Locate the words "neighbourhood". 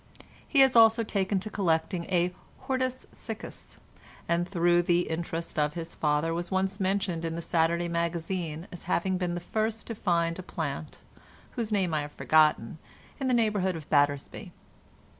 13.35-13.75